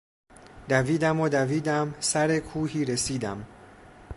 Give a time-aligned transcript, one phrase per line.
[0.69, 3.45] دویدم و دویدم سرکوهی رسیدم....